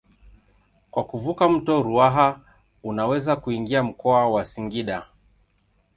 [0.91, 2.39] Kwa kuvuka mto Ruaha
[2.83, 5.07] unaweza kuingia mkoa wa Singida.